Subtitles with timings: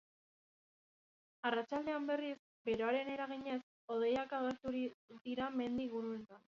[1.49, 2.33] Arratsaldean berriz,
[2.71, 3.61] beroaren eraginez
[3.95, 4.77] hodeiak agertuko
[5.31, 6.49] dira mendi inguruetan.